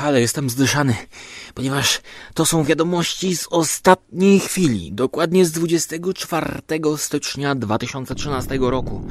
[0.00, 0.94] Ale jestem zdyszany,
[1.54, 2.00] ponieważ
[2.34, 6.50] to są wiadomości z ostatniej chwili, dokładnie z 24
[6.96, 9.06] stycznia 2013 roku.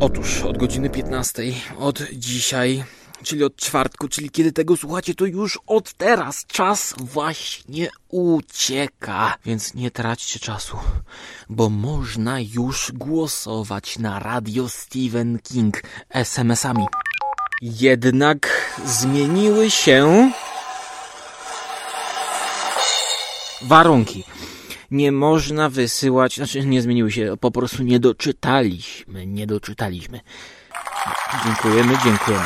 [0.00, 1.42] Otóż od godziny 15,
[1.78, 2.84] od dzisiaj,
[3.22, 9.34] czyli od czwartku, czyli kiedy tego słuchacie, to już od teraz czas właśnie ucieka.
[9.44, 10.76] Więc nie traćcie czasu,
[11.48, 16.84] bo można już głosować na radio Stephen King SMS-ami.
[17.62, 18.48] Jednak
[18.84, 20.30] zmieniły się
[23.62, 24.24] warunki.
[24.90, 30.20] Nie można wysyłać, znaczy nie zmieniły się, po prostu nie doczytaliśmy, nie doczytaliśmy.
[31.44, 32.44] Dziękujemy, dziękujemy.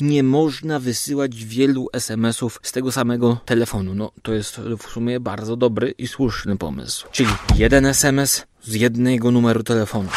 [0.00, 3.94] Nie można wysyłać wielu SMS-ów z tego samego telefonu.
[3.94, 7.06] No, to jest w sumie bardzo dobry i słuszny pomysł.
[7.12, 10.08] Czyli jeden SMS z jednego numeru telefonu.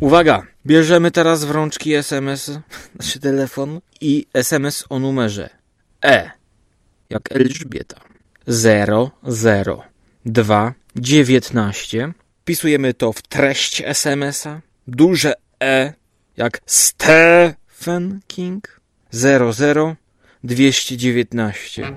[0.00, 0.53] Uwaga!
[0.66, 2.50] Bierzemy teraz w rączki SMS,
[3.00, 5.50] znaczy telefon i SMS o numerze
[6.04, 6.30] E,
[7.10, 8.00] jak Elżbieta.
[8.46, 9.82] 0, 0,
[10.26, 12.12] 2, 19.
[12.42, 14.60] Wpisujemy to w treść SMS-a.
[14.86, 15.92] Duże E,
[16.36, 18.80] jak Stephen King.
[19.12, 19.96] 00
[20.44, 21.92] 219.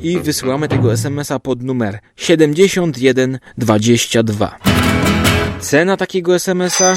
[0.00, 4.58] I wysyłamy tego SMS-a pod numer 7122.
[5.60, 6.94] Cena takiego SMS-a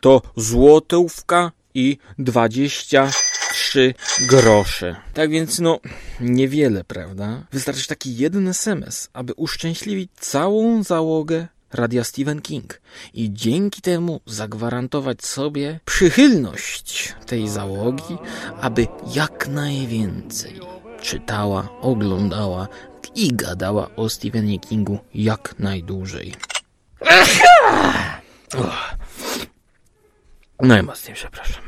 [0.00, 4.96] to złotówka i 23 grosze.
[5.14, 5.80] Tak więc no,
[6.20, 7.42] niewiele, prawda?
[7.52, 12.80] Wystarczy taki jeden SMS, aby uszczęśliwić całą załogę Radia Stephen King
[13.14, 18.18] i dzięki temu zagwarantować sobie przychylność tej załogi,
[18.60, 20.60] aby jak najwięcej
[21.02, 22.68] czytała, oglądała
[23.14, 26.34] i gadała o Stephenie Kingu jak najdłużej.
[30.62, 31.62] Najmocniej przepraszam.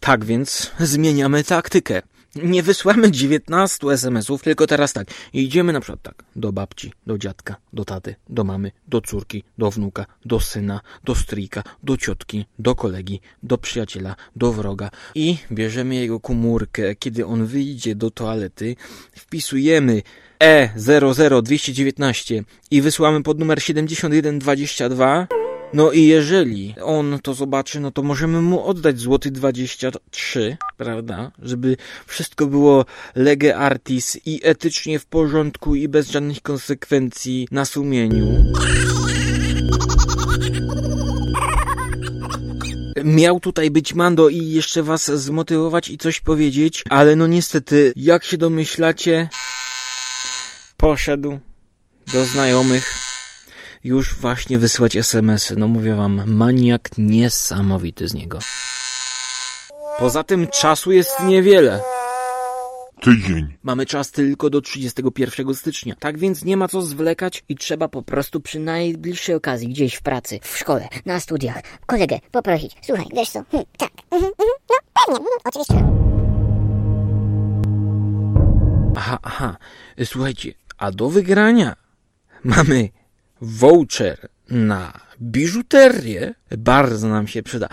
[0.00, 2.02] Tak więc zmieniamy taktykę.
[2.34, 5.08] Nie wysłamy 19 SMS-ów, tylko teraz tak.
[5.32, 6.24] Idziemy na przykład tak.
[6.36, 11.14] Do babci, do dziadka, do taty, do mamy, do córki, do wnuka, do syna, do
[11.14, 16.94] stryjka, do ciotki, do kolegi, do przyjaciela, do wroga i bierzemy jego komórkę.
[16.94, 18.76] Kiedy on wyjdzie do toalety,
[19.12, 20.02] wpisujemy
[20.40, 25.26] E00219 i wysyłamy pod numer 7122
[25.72, 31.32] no i jeżeli on to zobaczy, no to możemy mu oddać złoty 23, prawda?
[31.42, 32.84] Żeby wszystko było
[33.14, 38.44] lege artis i etycznie w porządku i bez żadnych konsekwencji na sumieniu.
[43.04, 48.24] Miał tutaj być Mando i jeszcze was zmotywować i coś powiedzieć, ale no niestety, jak
[48.24, 49.28] się domyślacie,
[50.76, 51.38] poszedł
[52.12, 53.07] do znajomych
[53.84, 55.56] już właśnie wysyłać SMS-y.
[55.56, 58.38] No mówię wam, maniak niesamowity z niego.
[59.98, 61.80] Poza tym czasu jest niewiele.
[63.00, 63.56] Tydzień.
[63.62, 65.94] Mamy czas tylko do 31 stycznia.
[65.98, 70.02] Tak więc nie ma co zwlekać i trzeba po prostu przy najbliższej okazji, gdzieś w
[70.02, 72.76] pracy, w szkole, na studiach, kolegę poprosić.
[72.82, 73.42] Słuchaj, wiesz co?
[73.50, 73.90] Hm, tak.
[74.10, 75.74] Mhm, mhm, no pewnie, mhm, oczywiście.
[78.96, 79.56] Aha, aha.
[80.04, 81.76] Słuchajcie, a do wygrania
[82.44, 82.88] mamy
[83.40, 87.68] voucher na biżuterię bardzo nam się przyda.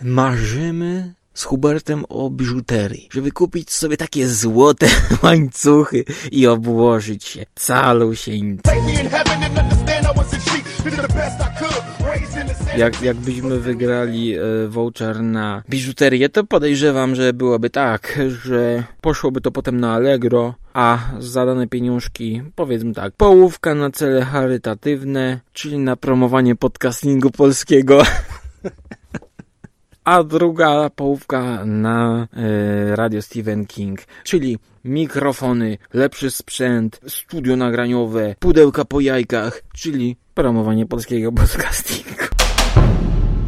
[0.00, 4.86] Marzymy z Hubertem o biżuterii, żeby kupić sobie takie złote
[5.22, 8.74] łańcuchy i obłożyć się calusieńcem.
[12.76, 19.50] Jak, jakbyśmy wygrali e, voucher na biżuterię, to podejrzewam, że byłoby tak, że poszłoby to
[19.50, 26.56] potem na Allegro, a zadane pieniążki, powiedzmy tak, połówka na cele charytatywne, czyli na promowanie
[26.56, 28.02] podcastingu polskiego.
[30.04, 38.84] a druga połówka na e, Radio Stephen King, czyli mikrofony, lepszy sprzęt, studio nagraniowe, pudełka
[38.84, 42.24] po jajkach, czyli promowanie polskiego podcastingu.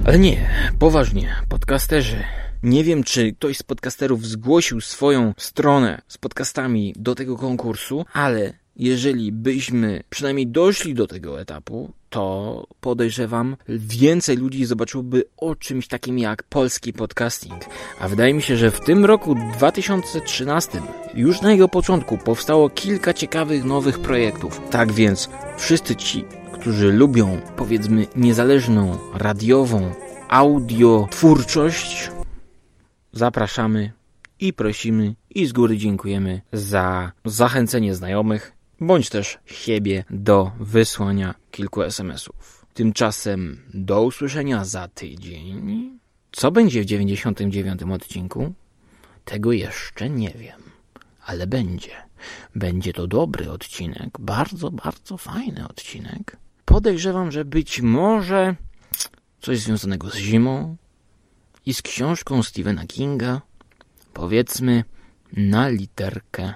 [0.06, 2.41] Ale nie, poważnie, podcasterzy.
[2.62, 8.54] Nie wiem, czy ktoś z podcasterów zgłosił swoją stronę z podcastami do tego konkursu, ale
[8.76, 16.18] jeżeli byśmy przynajmniej doszli do tego etapu, to podejrzewam, więcej ludzi zobaczyłoby o czymś takim
[16.18, 17.64] jak polski podcasting.
[18.00, 20.82] A wydaje mi się, że w tym roku 2013,
[21.14, 24.60] już na jego początku, powstało kilka ciekawych nowych projektów.
[24.70, 29.92] Tak więc wszyscy ci, którzy lubią, powiedzmy, niezależną, radiową,
[30.28, 32.10] audio twórczość,
[33.12, 33.92] zapraszamy
[34.40, 41.82] i prosimy i z góry dziękujemy za zachęcenie znajomych bądź też siebie do wysłania kilku
[41.82, 42.66] SMS-ów.
[42.74, 45.98] Tymczasem do usłyszenia za tydzień.
[46.32, 48.52] Co będzie w 99 odcinku?
[49.24, 50.62] Tego jeszcze nie wiem,
[51.26, 51.92] ale będzie.
[52.54, 56.36] Będzie to dobry odcinek, bardzo, bardzo fajny odcinek.
[56.64, 58.56] Podejrzewam, że być może
[59.40, 60.76] coś związanego z zimą
[61.66, 63.40] i z książką Stephena Kinga,
[64.12, 64.84] powiedzmy
[65.32, 66.54] na literkę.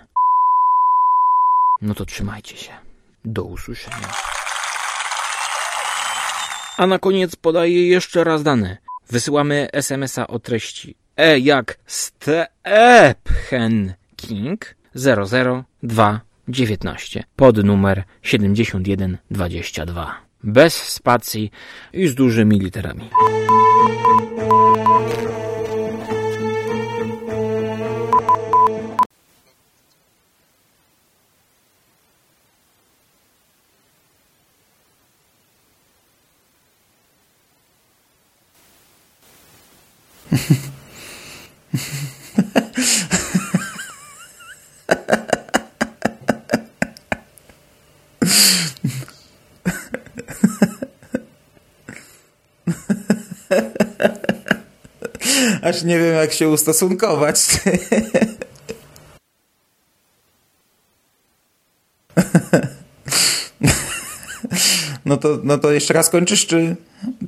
[1.83, 2.73] No to trzymajcie się.
[3.25, 4.13] Do usłyszenia.
[6.77, 8.77] A na koniec podaję jeszcze raz dane.
[9.11, 20.21] Wysyłamy SMS-a o treści E jak Stephen King 00219 pod numer 7122.
[20.43, 21.51] Bez spacji
[21.93, 23.11] i z dużymi literami.
[23.87, 24.27] Mm-hmm.
[55.63, 57.41] Aż nie wiem, jak się ustosunkować.
[65.05, 66.77] No to, no to jeszcze raz kończysz, czy,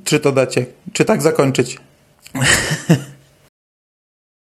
[0.05, 0.67] czy to dacie?
[0.93, 1.79] Czy tak zakończyć?